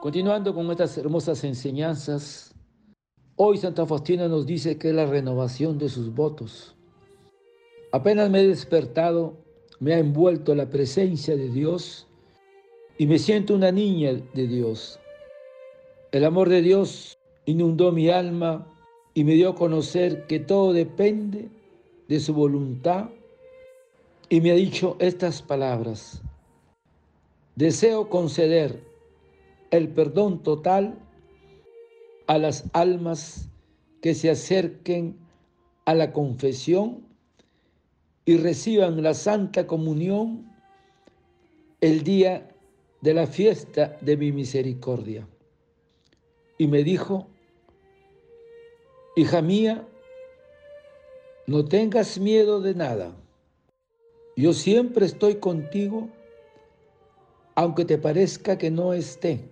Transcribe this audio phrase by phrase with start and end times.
[0.00, 2.54] Continuando con estas hermosas enseñanzas,
[3.36, 6.74] hoy Santa Faustina nos dice que es la renovación de sus votos.
[7.92, 9.36] Apenas me he despertado,
[9.78, 12.06] me ha envuelto la presencia de Dios
[12.96, 14.98] y me siento una niña de Dios.
[16.12, 18.66] El amor de Dios inundó mi alma
[19.12, 21.50] y me dio a conocer que todo depende
[22.08, 23.10] de su voluntad
[24.30, 26.22] y me ha dicho estas palabras.
[27.54, 28.89] Deseo conceder
[29.70, 30.98] el perdón total
[32.26, 33.48] a las almas
[34.02, 35.18] que se acerquen
[35.84, 37.04] a la confesión
[38.24, 40.50] y reciban la Santa Comunión
[41.80, 42.48] el día
[43.00, 45.26] de la fiesta de mi misericordia.
[46.58, 47.26] Y me dijo,
[49.16, 49.86] hija mía,
[51.46, 53.16] no tengas miedo de nada.
[54.36, 56.08] Yo siempre estoy contigo,
[57.54, 59.48] aunque te parezca que no esté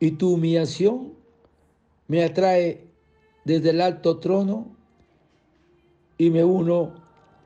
[0.00, 1.14] y tu humillación
[2.08, 2.86] me atrae
[3.44, 4.76] desde el alto trono
[6.18, 6.94] y me uno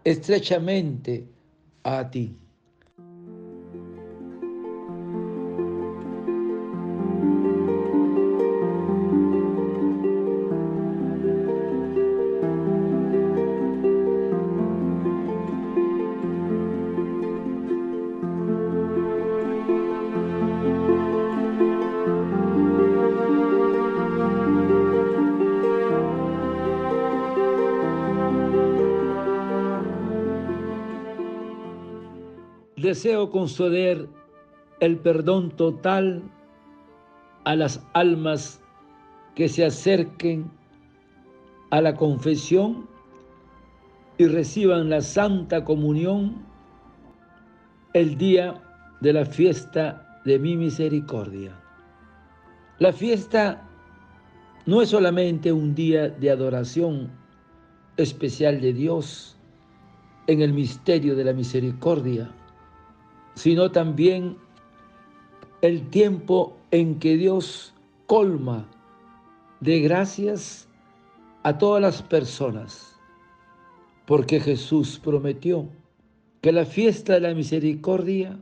[0.05, 1.27] estrechamente
[1.83, 2.40] a ti.
[32.91, 34.09] Deseo conceder
[34.81, 36.25] el perdón total
[37.45, 38.61] a las almas
[39.37, 40.51] que se acerquen
[41.71, 42.89] a la confesión
[44.19, 46.45] y reciban la Santa Comunión
[47.93, 48.61] el día
[49.01, 51.53] de la fiesta de mi misericordia.
[52.81, 53.69] La fiesta
[54.67, 57.09] no es solamente un día de adoración
[57.97, 59.37] especial de Dios
[60.27, 62.35] en el misterio de la misericordia,
[63.35, 64.37] sino también
[65.63, 67.75] el tiempo en que Dios
[68.07, 68.69] colma
[69.61, 70.69] de gracias
[71.43, 72.99] a todas las personas,
[74.07, 75.69] porque Jesús prometió
[76.41, 78.39] que la fiesta de la misericordia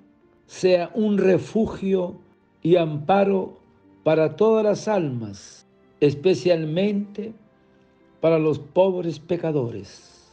[0.47, 2.21] sea un refugio
[2.63, 3.59] y amparo
[4.05, 5.67] para todas las almas,
[6.01, 7.35] especialmente
[8.21, 10.33] para los pobres pecadores.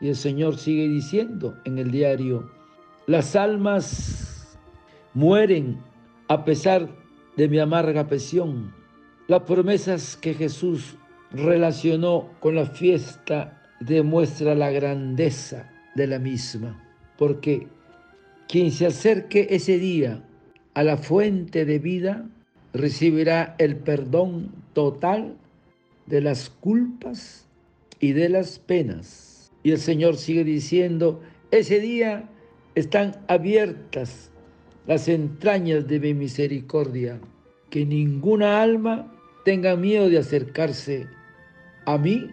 [0.00, 2.50] Y el Señor sigue diciendo en el diario,
[3.06, 4.58] las almas
[5.14, 5.78] mueren
[6.28, 6.88] a pesar
[7.36, 8.72] de mi amarga presión.
[9.28, 10.96] Las promesas que Jesús
[11.32, 16.82] relacionó con la fiesta demuestra la grandeza de la misma,
[17.18, 17.66] porque
[18.48, 20.22] quien se acerque ese día
[20.74, 22.28] a la fuente de vida
[22.72, 25.36] recibirá el perdón total
[26.06, 27.46] de las culpas
[28.00, 29.52] y de las penas.
[29.62, 31.20] Y el Señor sigue diciendo,
[31.50, 32.28] ese día
[32.74, 34.30] están abiertas
[34.86, 37.20] las entrañas de mi misericordia,
[37.70, 39.12] que ninguna alma
[39.44, 41.06] tenga miedo de acercarse
[41.86, 42.30] a mí,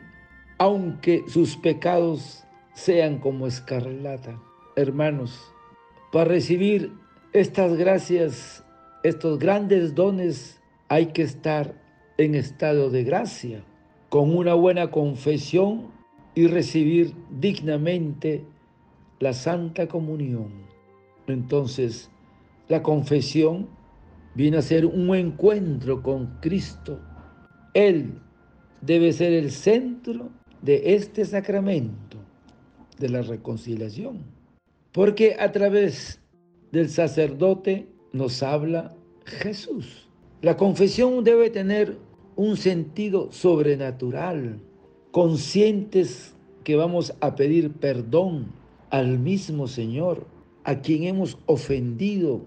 [0.58, 4.40] aunque sus pecados sean como escarlata.
[4.76, 5.52] Hermanos,
[6.12, 6.92] para recibir
[7.34, 8.64] estas gracias,
[9.04, 11.76] estos grandes dones, hay que estar
[12.18, 13.64] en estado de gracia,
[14.10, 15.88] con una buena confesión
[16.34, 18.44] y recibir dignamente
[19.20, 20.50] la Santa Comunión.
[21.28, 22.10] Entonces,
[22.68, 23.68] la confesión
[24.36, 27.00] viene a ser un encuentro con Cristo.
[27.74, 28.20] Él
[28.82, 30.30] debe ser el centro
[30.62, 32.18] de este sacramento
[32.98, 34.24] de la reconciliación.
[34.92, 36.20] Porque a través
[36.72, 38.96] del sacerdote nos habla
[39.26, 40.08] Jesús.
[40.42, 41.98] La confesión debe tener
[42.36, 44.60] un sentido sobrenatural,
[45.12, 46.34] conscientes
[46.64, 48.59] que vamos a pedir perdón
[48.90, 50.26] al mismo Señor
[50.64, 52.42] a quien hemos ofendido.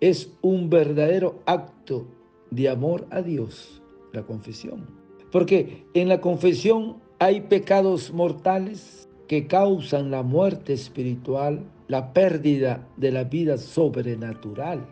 [0.00, 2.06] Es un verdadero acto
[2.50, 3.82] de amor a Dios,
[4.12, 4.86] la confesión.
[5.32, 13.12] Porque en la confesión hay pecados mortales que causan la muerte espiritual, la pérdida de
[13.12, 14.86] la vida sobrenatural.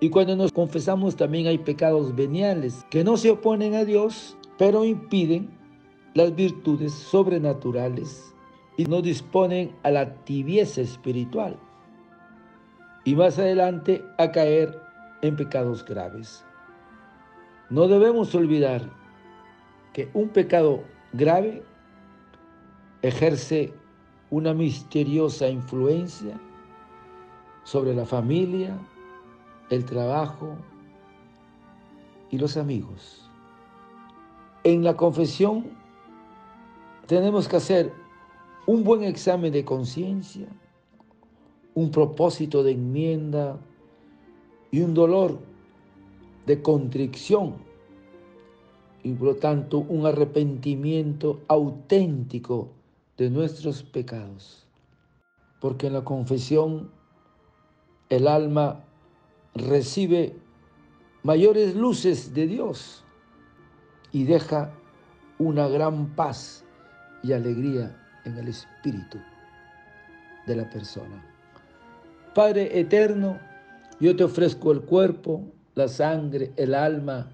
[0.00, 4.84] Y cuando nos confesamos también hay pecados veniales que no se oponen a Dios, pero
[4.84, 5.50] impiden
[6.14, 8.33] las virtudes sobrenaturales
[8.76, 11.56] y no disponen a la tibieza espiritual
[13.04, 14.80] y más adelante a caer
[15.22, 16.44] en pecados graves.
[17.70, 18.82] No debemos olvidar
[19.92, 20.82] que un pecado
[21.12, 21.62] grave
[23.02, 23.72] ejerce
[24.30, 26.40] una misteriosa influencia
[27.62, 28.76] sobre la familia,
[29.70, 30.56] el trabajo,
[32.34, 33.30] y los amigos.
[34.64, 35.70] En la confesión
[37.06, 37.92] tenemos que hacer
[38.66, 40.46] un buen examen de conciencia,
[41.74, 43.58] un propósito de enmienda
[44.70, 45.38] y un dolor
[46.46, 47.56] de contrición
[49.02, 52.70] y por lo tanto un arrepentimiento auténtico
[53.18, 54.66] de nuestros pecados.
[55.60, 56.90] Porque en la confesión
[58.08, 58.84] el alma
[59.54, 60.34] recibe
[61.22, 63.04] mayores luces de Dios
[64.10, 64.72] y deja
[65.38, 66.64] una gran paz
[67.22, 69.18] y alegría en el espíritu
[70.46, 71.24] de la persona.
[72.34, 73.38] Padre eterno,
[74.00, 75.42] yo te ofrezco el cuerpo,
[75.74, 77.30] la sangre, el alma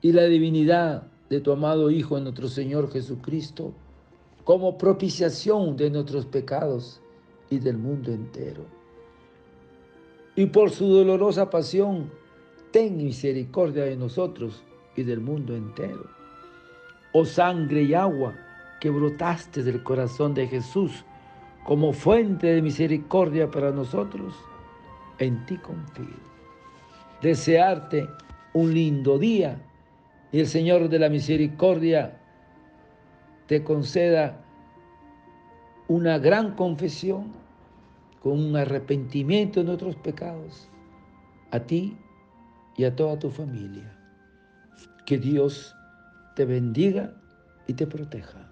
[0.00, 3.72] y la divinidad de tu amado Hijo, nuestro Señor Jesucristo,
[4.44, 7.00] como propiciación de nuestros pecados
[7.48, 8.64] y del mundo entero.
[10.36, 12.10] Y por su dolorosa pasión,
[12.70, 14.62] ten misericordia de nosotros
[14.96, 16.06] y del mundo entero.
[17.12, 18.34] Oh sangre y agua
[18.82, 21.04] que brotaste del corazón de Jesús
[21.62, 24.34] como fuente de misericordia para nosotros,
[25.20, 26.18] en ti confío.
[27.20, 28.08] Desearte
[28.54, 29.62] un lindo día
[30.32, 32.18] y el Señor de la misericordia
[33.46, 34.44] te conceda
[35.86, 37.30] una gran confesión
[38.20, 40.68] con un arrepentimiento de nuestros pecados
[41.52, 41.96] a ti
[42.76, 43.96] y a toda tu familia.
[45.06, 45.72] Que Dios
[46.34, 47.14] te bendiga
[47.68, 48.51] y te proteja.